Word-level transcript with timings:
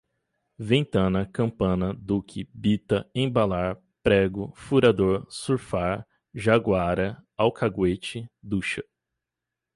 ventana, 0.57 1.27
campana, 1.27 1.93
duque, 1.93 2.49
bita, 2.55 3.07
embalar, 3.13 3.77
prego, 4.01 4.51
furador, 4.55 5.23
surfar, 5.29 6.07
jaguara, 6.33 7.23
alcaguete, 7.37 8.27
ducha 8.41 8.83